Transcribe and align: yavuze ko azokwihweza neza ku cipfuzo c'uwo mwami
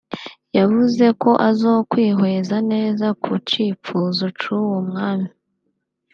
yavuze 0.57 1.05
ko 1.21 1.31
azokwihweza 1.49 2.57
neza 2.71 3.07
ku 3.23 3.31
cipfuzo 3.49 4.25
c'uwo 4.39 4.77
mwami 4.89 5.29